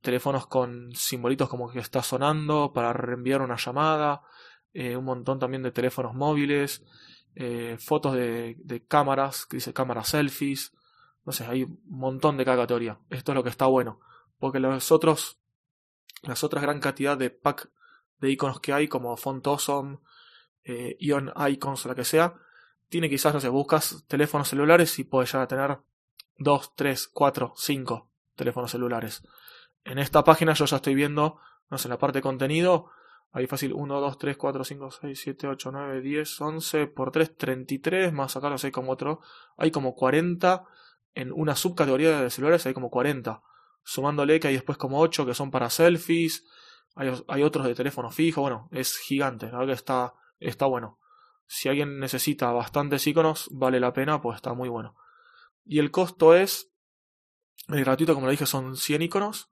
teléfonos 0.00 0.46
con 0.46 0.94
simbolitos 0.94 1.48
como 1.48 1.70
que 1.70 1.78
está 1.78 2.02
sonando 2.02 2.72
para 2.72 2.92
reenviar 2.92 3.42
una 3.42 3.56
llamada, 3.56 4.22
eh, 4.72 4.96
un 4.96 5.04
montón 5.04 5.38
también 5.38 5.62
de 5.62 5.72
teléfonos 5.72 6.14
móviles, 6.14 6.82
eh, 7.34 7.76
fotos 7.78 8.14
de, 8.14 8.56
de, 8.58 8.84
cámaras, 8.84 9.46
que 9.46 9.58
dice 9.58 9.72
cámaras 9.72 10.08
selfies, 10.08 10.72
no 11.24 11.32
sé, 11.32 11.44
hay 11.44 11.64
un 11.64 11.80
montón 11.86 12.36
de 12.36 12.44
cada 12.44 12.62
categoría. 12.62 12.98
Esto 13.10 13.32
es 13.32 13.36
lo 13.36 13.44
que 13.44 13.50
está 13.50 13.66
bueno, 13.66 14.00
porque 14.38 14.58
los 14.58 14.90
otros, 14.90 15.38
las 16.22 16.42
otras 16.42 16.62
gran 16.62 16.80
cantidad 16.80 17.16
de 17.16 17.30
pack 17.30 17.70
de 18.20 18.30
iconos 18.30 18.60
que 18.60 18.72
hay, 18.72 18.88
como 18.88 19.16
Font 19.16 19.46
Awesome, 19.46 19.98
eh, 20.64 20.96
Ion 21.00 21.32
Icons 21.48 21.86
o 21.86 21.88
la 21.88 21.94
que 21.94 22.04
sea, 22.04 22.34
tiene 22.88 23.08
quizás, 23.08 23.32
no 23.32 23.40
sé, 23.40 23.48
buscas 23.48 24.04
teléfonos 24.08 24.48
celulares 24.48 24.98
y 24.98 25.04
puedes 25.04 25.32
ya 25.32 25.46
tener 25.46 25.78
2, 26.38 26.72
3, 26.74 27.08
4, 27.08 27.54
5 27.56 28.08
teléfonos 28.34 28.70
celulares. 28.70 29.22
En 29.84 29.98
esta 29.98 30.24
página 30.24 30.52
yo 30.54 30.64
ya 30.64 30.76
estoy 30.76 30.94
viendo, 30.94 31.38
no 31.70 31.78
sé, 31.78 31.88
en 31.88 31.90
la 31.90 31.98
parte 31.98 32.18
de 32.18 32.22
contenido, 32.22 32.90
ahí 33.32 33.46
fácil 33.46 33.72
1, 33.72 34.00
2, 34.00 34.18
3, 34.18 34.36
4, 34.36 34.64
5, 34.64 34.90
6, 34.90 35.20
7, 35.22 35.46
8, 35.48 35.70
9, 35.72 36.00
10, 36.00 36.40
11 36.40 36.86
por 36.88 37.12
3, 37.12 37.36
33, 37.36 38.12
más 38.12 38.36
acá 38.36 38.50
no 38.50 38.58
sé, 38.58 38.72
como 38.72 38.92
otro, 38.92 39.20
hay 39.56 39.70
como 39.70 39.94
40 39.94 40.64
en 41.14 41.32
una 41.32 41.56
subcategoría 41.56 42.20
de 42.20 42.30
celulares, 42.30 42.66
hay 42.66 42.74
como 42.74 42.90
40. 42.90 43.42
Sumándole 43.82 44.40
que 44.40 44.48
hay 44.48 44.54
después 44.54 44.78
como 44.78 45.00
8 45.00 45.26
que 45.26 45.34
son 45.34 45.50
para 45.50 45.70
selfies, 45.70 46.44
hay, 46.94 47.42
otros 47.42 47.66
de 47.66 47.74
teléfono 47.74 48.10
fijo, 48.10 48.42
bueno, 48.42 48.68
es 48.72 48.96
gigante, 48.96 49.46
verdad 49.46 49.66
que 49.66 49.72
está, 49.72 50.14
está 50.38 50.66
bueno. 50.66 50.98
Si 51.46 51.68
alguien 51.68 51.98
necesita 51.98 52.52
bastantes 52.52 53.06
iconos, 53.06 53.48
vale 53.52 53.80
la 53.80 53.92
pena, 53.92 54.20
pues 54.20 54.36
está 54.36 54.54
muy 54.54 54.68
bueno. 54.68 54.96
Y 55.64 55.78
el 55.78 55.90
costo 55.90 56.34
es, 56.34 56.70
el 57.68 57.84
gratuito 57.84 58.14
como 58.14 58.26
le 58.26 58.32
dije 58.32 58.46
son 58.46 58.76
100 58.76 59.02
iconos, 59.02 59.50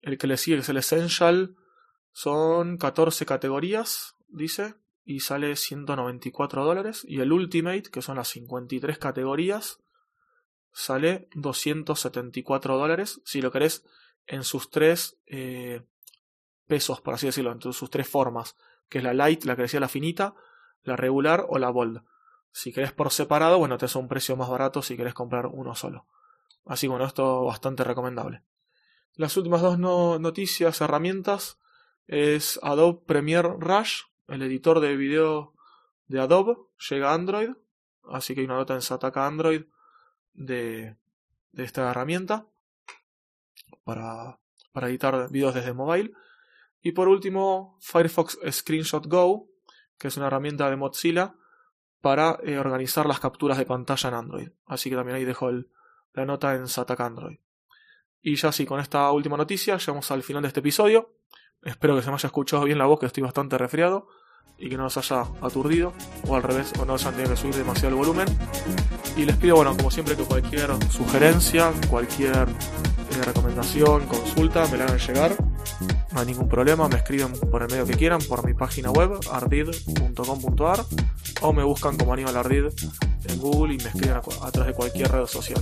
el 0.00 0.18
que 0.18 0.26
le 0.26 0.36
sigue 0.36 0.56
que 0.56 0.62
es 0.62 0.68
el 0.68 0.76
Essential 0.76 1.56
son 2.12 2.78
14 2.78 3.26
categorías, 3.26 4.14
dice, 4.28 4.74
y 5.04 5.20
sale 5.20 5.56
194 5.56 6.64
dólares. 6.64 7.04
Y 7.06 7.20
el 7.20 7.32
Ultimate, 7.32 7.90
que 7.90 8.02
son 8.02 8.16
las 8.16 8.28
53 8.28 8.98
categorías, 8.98 9.80
sale 10.72 11.28
274 11.34 12.76
dólares. 12.76 13.20
Si 13.24 13.40
lo 13.42 13.52
querés 13.52 13.84
en 14.26 14.44
sus 14.44 14.70
tres 14.70 15.18
eh, 15.26 15.84
pesos, 16.66 17.00
por 17.00 17.14
así 17.14 17.26
decirlo, 17.26 17.52
en 17.52 17.60
sus 17.60 17.90
tres 17.90 18.08
formas, 18.08 18.56
que 18.88 18.98
es 18.98 19.04
la 19.04 19.14
light, 19.14 19.44
la 19.44 19.56
que 19.56 19.62
decía 19.62 19.80
la 19.80 19.88
finita, 19.88 20.34
la 20.82 20.96
regular 20.96 21.46
o 21.48 21.58
la 21.58 21.70
bold. 21.70 22.02
Si 22.52 22.72
querés 22.72 22.92
por 22.92 23.10
separado, 23.10 23.58
bueno, 23.58 23.78
te 23.78 23.86
hace 23.86 23.98
un 23.98 24.08
precio 24.08 24.36
más 24.36 24.48
barato 24.48 24.82
si 24.82 24.96
querés 24.96 25.14
comprar 25.14 25.46
uno 25.46 25.74
solo. 25.74 26.06
Así 26.66 26.86
que 26.86 26.90
bueno, 26.90 27.04
esto 27.04 27.44
bastante 27.44 27.84
recomendable. 27.84 28.42
Las 29.16 29.36
últimas 29.36 29.62
dos 29.62 29.78
noticias, 29.78 30.80
herramientas, 30.80 31.58
es 32.06 32.58
Adobe 32.62 33.00
Premiere 33.06 33.54
Rush, 33.58 34.02
el 34.28 34.42
editor 34.42 34.80
de 34.80 34.96
video 34.96 35.54
de 36.08 36.20
Adobe, 36.20 36.56
llega 36.88 37.10
a 37.10 37.14
Android. 37.14 37.50
Así 38.08 38.34
que 38.34 38.40
hay 38.40 38.46
una 38.46 38.56
nota 38.56 38.74
en 38.74 38.82
Sataka 38.82 39.26
Android 39.26 39.64
de, 40.34 40.96
de 41.52 41.64
esta 41.64 41.90
herramienta 41.90 42.46
para, 43.84 44.38
para 44.72 44.88
editar 44.88 45.30
videos 45.30 45.54
desde 45.54 45.72
mobile. 45.72 46.12
Y 46.84 46.92
por 46.92 47.08
último, 47.08 47.78
Firefox 47.80 48.38
Screenshot 48.52 49.06
Go, 49.06 49.48
que 49.98 50.08
es 50.08 50.16
una 50.18 50.26
herramienta 50.26 50.68
de 50.68 50.76
Mozilla 50.76 51.34
para 52.02 52.38
eh, 52.42 52.58
organizar 52.58 53.06
las 53.06 53.20
capturas 53.20 53.56
de 53.56 53.64
pantalla 53.64 54.10
en 54.10 54.14
Android. 54.14 54.48
Así 54.66 54.90
que 54.90 54.96
también 54.96 55.16
ahí 55.16 55.24
dejo 55.24 55.50
la 56.12 56.26
nota 56.26 56.54
en 56.54 56.68
Sataka 56.68 57.06
Android. 57.06 57.38
Y 58.20 58.36
ya 58.36 58.52
sí, 58.52 58.66
con 58.66 58.80
esta 58.80 59.10
última 59.12 59.38
noticia 59.38 59.78
llegamos 59.78 60.10
al 60.10 60.22
final 60.22 60.42
de 60.42 60.48
este 60.48 60.60
episodio. 60.60 61.14
Espero 61.62 61.96
que 61.96 62.02
se 62.02 62.08
me 62.08 62.16
haya 62.16 62.26
escuchado 62.26 62.64
bien 62.64 62.76
la 62.76 62.84
voz, 62.84 63.00
que 63.00 63.06
estoy 63.06 63.22
bastante 63.22 63.56
resfriado 63.56 64.06
y 64.58 64.68
que 64.68 64.76
no 64.76 64.84
os 64.84 64.96
haya 64.98 65.22
aturdido, 65.40 65.94
o 66.28 66.36
al 66.36 66.42
revés, 66.42 66.70
o 66.78 66.84
no 66.84 66.92
os 66.92 67.06
hayan 67.06 67.14
tenido 67.14 67.34
que 67.34 67.40
subir 67.40 67.54
demasiado 67.54 67.88
el 67.88 67.94
volumen. 67.94 68.26
Y 69.16 69.24
les 69.24 69.36
pido, 69.38 69.56
bueno, 69.56 69.74
como 69.74 69.90
siempre, 69.90 70.16
que 70.16 70.24
cualquier 70.24 70.70
sugerencia, 70.90 71.72
cualquier 71.88 72.46
eh, 72.46 73.24
recomendación, 73.24 74.06
consulta, 74.06 74.66
me 74.68 74.76
la 74.76 74.84
hagan 74.84 74.98
llegar. 74.98 75.34
No 76.14 76.20
hay 76.20 76.26
ningún 76.26 76.48
problema, 76.48 76.88
me 76.88 76.94
escriben 76.94 77.32
por 77.50 77.62
el 77.62 77.68
medio 77.68 77.84
que 77.86 77.94
quieran, 77.94 78.20
por 78.22 78.46
mi 78.46 78.54
página 78.54 78.92
web, 78.92 79.18
ardid.com.ar, 79.32 80.84
o 81.42 81.52
me 81.52 81.64
buscan 81.64 81.96
como 81.96 82.12
Aníbal 82.12 82.36
Ardid 82.36 82.66
en 83.26 83.40
Google 83.40 83.74
y 83.74 83.78
me 83.78 83.88
escriben 83.88 84.12
a, 84.12 84.50
través 84.52 84.68
de 84.68 84.74
cualquier 84.74 85.10
red 85.10 85.26
social. 85.26 85.60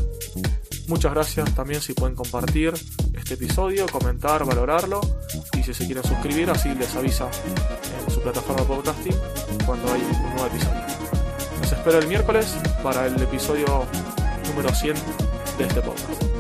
Muchas 0.89 1.15
gracias 1.15 1.55
también 1.55 1.81
si 1.81 1.95
pueden 1.95 2.15
compartir 2.15 2.75
este 3.15 3.35
episodio, 3.35 3.87
comentar, 3.87 4.45
valorarlo 4.45 5.01
y 5.59 5.63
si 5.63 5.73
se 5.73 5.87
quieren 5.87 6.05
suscribir 6.05 6.51
así 6.51 6.75
les 6.75 6.95
avisa 6.97 7.31
en 8.07 8.13
su 8.13 8.21
plataforma 8.21 8.65
podcasting 8.65 9.17
cuando 9.65 9.91
hay 9.91 10.03
un 10.03 10.35
nuevo 10.35 10.47
episodio. 10.49 10.83
Los 11.63 11.73
espero 11.73 11.99
el 11.99 12.09
miércoles 12.09 12.55
para 12.83 13.07
el 13.07 13.21
episodio 13.23 13.87
número 14.49 14.69
100 14.75 14.97
de 15.57 15.65
este 15.65 15.81
podcast. 15.81 16.32